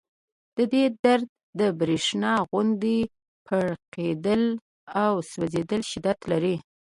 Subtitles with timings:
[0.57, 1.27] د دې درد
[1.59, 2.97] د برېښنا غوندې
[3.45, 4.47] پړقېدلی
[5.03, 6.55] او سوځنده شدت لري